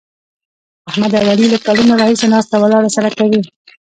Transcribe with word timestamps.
احمد 0.89 1.11
او 1.19 1.25
علي 1.31 1.47
له 1.53 1.57
کلونو 1.65 1.93
راهسې 2.01 2.25
ناسته 2.33 2.55
ولاړه 2.59 2.89
سره 2.97 3.09
کوي. 3.17 3.41